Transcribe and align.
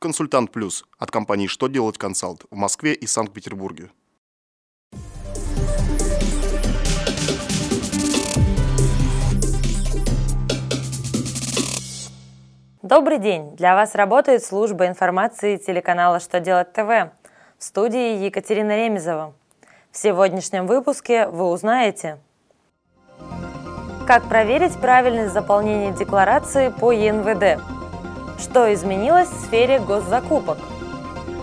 Консультант 0.00 0.50
Плюс 0.50 0.86
от 0.98 1.10
компании 1.10 1.46
«Что 1.46 1.68
делать 1.68 1.98
консалт» 1.98 2.46
в 2.50 2.56
Москве 2.56 2.94
и 2.94 3.06
Санкт-Петербурге. 3.06 3.90
Добрый 12.80 13.18
день! 13.18 13.54
Для 13.56 13.74
вас 13.74 13.94
работает 13.94 14.42
служба 14.42 14.86
информации 14.86 15.58
телеканала 15.58 16.18
«Что 16.18 16.40
делать 16.40 16.72
ТВ» 16.72 17.12
в 17.58 17.62
студии 17.62 18.24
Екатерина 18.24 18.82
Ремезова. 18.82 19.34
В 19.92 19.98
сегодняшнем 19.98 20.66
выпуске 20.66 21.28
вы 21.28 21.44
узнаете, 21.44 22.18
как 24.06 24.26
проверить 24.30 24.80
правильность 24.80 25.34
заполнения 25.34 25.92
декларации 25.92 26.70
по 26.70 26.90
ЕНВД, 26.90 27.79
что 28.40 28.72
изменилось 28.72 29.28
в 29.28 29.44
сфере 29.44 29.78
госзакупок, 29.78 30.58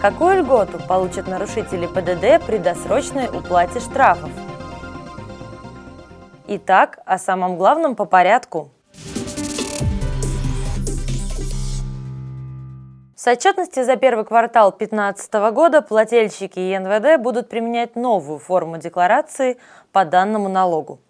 какую 0.00 0.40
льготу 0.40 0.78
получат 0.88 1.28
нарушители 1.28 1.86
ПДД 1.86 2.44
при 2.46 2.58
досрочной 2.58 3.26
уплате 3.26 3.80
штрафов. 3.80 4.30
Итак, 6.46 6.98
о 7.04 7.18
самом 7.18 7.56
главном 7.56 7.94
по 7.94 8.06
порядку– 8.06 8.70
С 13.18 13.26
отчетности 13.26 13.82
за 13.82 13.96
первый 13.96 14.24
квартал 14.24 14.70
2015 14.70 15.32
года 15.52 15.82
плательщики 15.82 16.60
ЕНВД 16.60 17.20
будут 17.20 17.48
применять 17.48 17.96
новую 17.96 18.38
форму 18.38 18.78
декларации 18.78 19.58
по 19.90 20.04
данному 20.04 20.48
налогу. 20.48 21.00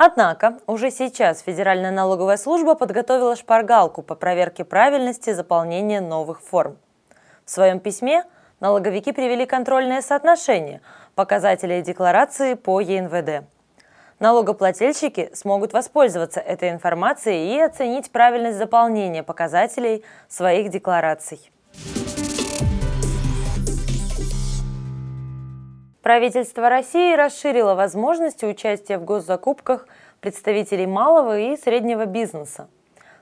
Однако 0.00 0.58
уже 0.68 0.92
сейчас 0.92 1.40
Федеральная 1.40 1.90
налоговая 1.90 2.36
служба 2.36 2.76
подготовила 2.76 3.34
шпаргалку 3.34 4.02
по 4.02 4.14
проверке 4.14 4.64
правильности 4.64 5.32
заполнения 5.32 6.00
новых 6.00 6.40
форм. 6.40 6.78
В 7.44 7.50
своем 7.50 7.80
письме 7.80 8.22
налоговики 8.60 9.10
привели 9.10 9.44
контрольное 9.44 10.00
соотношение 10.00 10.82
показателей 11.16 11.82
декларации 11.82 12.54
по 12.54 12.78
ЕНВД. 12.78 13.44
Налогоплательщики 14.20 15.30
смогут 15.34 15.72
воспользоваться 15.72 16.38
этой 16.38 16.70
информацией 16.70 17.56
и 17.56 17.60
оценить 17.60 18.12
правильность 18.12 18.58
заполнения 18.58 19.24
показателей 19.24 20.04
своих 20.28 20.70
деклараций. 20.70 21.50
Правительство 26.08 26.70
России 26.70 27.14
расширило 27.14 27.74
возможности 27.74 28.46
участия 28.46 28.96
в 28.96 29.04
госзакупках 29.04 29.86
представителей 30.22 30.86
малого 30.86 31.38
и 31.38 31.54
среднего 31.54 32.06
бизнеса. 32.06 32.66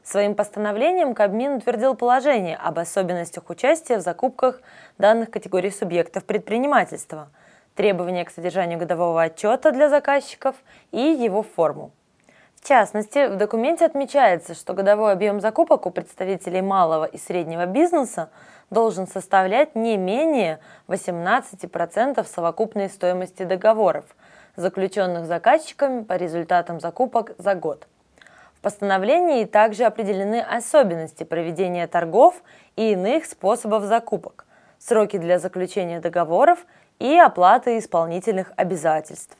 Своим 0.04 0.36
постановлением 0.36 1.12
Кабмин 1.12 1.54
утвердил 1.54 1.96
положение 1.96 2.56
об 2.56 2.78
особенностях 2.78 3.50
участия 3.50 3.96
в 3.98 4.02
закупках 4.02 4.60
данных 4.98 5.32
категорий 5.32 5.72
субъектов 5.72 6.24
предпринимательства– 6.24 7.28
требования 7.74 8.24
к 8.24 8.30
содержанию 8.30 8.78
годового 8.78 9.20
отчета 9.20 9.72
для 9.72 9.88
заказчиков 9.88 10.54
и 10.92 11.00
его 11.00 11.42
форму. 11.42 11.90
В 12.60 12.68
частности, 12.68 13.28
в 13.28 13.36
документе 13.36 13.84
отмечается, 13.84 14.54
что 14.54 14.74
годовой 14.74 15.12
объем 15.12 15.40
закупок 15.40 15.86
у 15.86 15.90
представителей 15.90 16.62
малого 16.62 17.04
и 17.04 17.16
среднего 17.16 17.66
бизнеса 17.66 18.30
должен 18.70 19.06
составлять 19.06 19.76
не 19.76 19.96
менее 19.96 20.58
18% 20.88 22.26
совокупной 22.26 22.88
стоимости 22.88 23.44
договоров, 23.44 24.04
заключенных 24.56 25.26
заказчиками 25.26 26.02
по 26.02 26.14
результатам 26.14 26.80
закупок 26.80 27.32
за 27.38 27.54
год. 27.54 27.86
В 28.54 28.60
постановлении 28.62 29.44
также 29.44 29.84
определены 29.84 30.40
особенности 30.40 31.22
проведения 31.22 31.86
торгов 31.86 32.42
и 32.74 32.92
иных 32.92 33.26
способов 33.26 33.84
закупок, 33.84 34.46
сроки 34.78 35.18
для 35.18 35.38
заключения 35.38 36.00
договоров 36.00 36.66
и 36.98 37.16
оплаты 37.16 37.78
исполнительных 37.78 38.52
обязательств. 38.56 39.36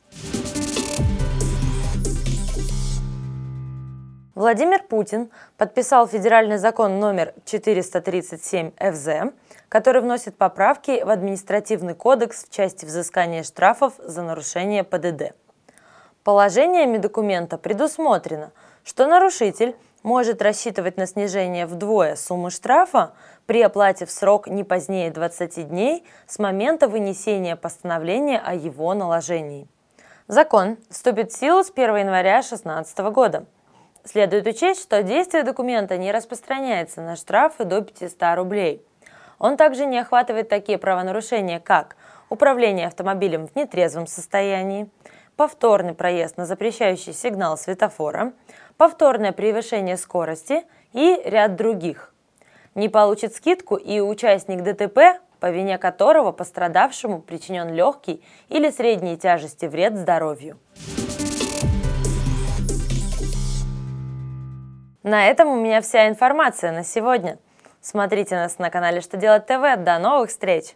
Владимир 4.37 4.83
Путин 4.83 5.31
подписал 5.57 6.07
федеральный 6.07 6.59
закон 6.59 7.01
номер 7.01 7.33
437 7.47 8.73
ФЗ, 8.77 9.33
который 9.71 10.03
вносит 10.03 10.37
поправки 10.37 11.03
в 11.03 11.09
административный 11.09 11.95
кодекс 11.95 12.45
в 12.45 12.51
части 12.51 12.85
взыскания 12.85 13.43
штрафов 13.43 13.95
за 13.97 14.21
нарушение 14.21 14.85
ПДД. 14.85 15.33
Положениями 16.23 16.99
документа 16.99 17.57
предусмотрено, 17.57 18.53
что 18.85 19.07
нарушитель 19.07 19.75
может 20.03 20.43
рассчитывать 20.43 20.99
на 20.99 21.07
снижение 21.07 21.65
вдвое 21.65 22.15
суммы 22.15 22.51
штрафа 22.51 23.15
при 23.47 23.63
оплате 23.63 24.05
в 24.05 24.11
срок 24.11 24.49
не 24.49 24.65
позднее 24.65 25.11
20 25.11 25.67
дней 25.71 26.05
с 26.27 26.39
момента 26.39 26.89
вынесения 26.89 27.57
постановления 27.57 28.39
о 28.45 28.53
его 28.53 28.93
наложении. 28.93 29.67
Закон 30.29 30.77
вступит 30.91 31.33
в 31.33 31.39
силу 31.39 31.65
с 31.65 31.71
1 31.71 31.97
января 31.97 32.43
2016 32.43 32.99
года. 32.99 33.47
Следует 34.07 34.47
учесть, 34.47 34.83
что 34.83 35.03
действие 35.03 35.43
документа 35.43 35.99
не 35.99 36.13
распространяется 36.13 37.01
на 37.01 37.17
штрафы 37.17 37.65
до 37.65 37.81
500 37.81 38.37
рублей. 38.37 38.81
Он 39.41 39.57
также 39.57 39.85
не 39.85 39.99
охватывает 39.99 40.49
такие 40.49 40.79
правонарушения, 40.79 41.59
как 41.59 41.97
управление 42.31 42.87
автомобилем 42.87 43.49
в 43.49 43.57
нетрезвом 43.57 44.07
состоянии, 44.07 44.89
повторный 45.35 45.93
проезд 45.93 46.37
на 46.37 46.47
запрещающий 46.47 47.13
сигнал 47.13 47.59
светофора, 47.59 48.33
повторное 48.77 49.33
превышение 49.33 49.97
скорости 49.97 50.63
и 50.93 51.21
ряд 51.25 51.57
других. 51.57 52.15
Не 52.77 52.89
получит 52.89 53.35
скидку 53.35 53.75
и 53.75 53.99
участник 53.99 54.63
ДТП, 54.63 55.21
по 55.41 55.51
вине 55.51 55.79
которого 55.79 56.31
пострадавшему 56.31 57.23
причинен 57.23 57.75
легкий 57.75 58.23
или 58.51 58.71
средней 58.71 59.19
тяжести 59.19 59.67
вред 59.67 59.97
здоровью. 59.97 60.59
На 65.07 65.29
этом 65.29 65.49
у 65.51 65.55
меня 65.55 65.83
вся 65.83 66.09
информация 66.09 66.73
на 66.73 66.83
сегодня. 66.83 67.39
Смотрите 67.81 68.35
нас 68.35 68.59
на 68.59 68.71
канале 68.71 69.01
Что 69.01 69.17
делать 69.17 69.47
ТВ. 69.47 69.77
До 69.85 70.01
новых 70.01 70.31
встреч! 70.31 70.75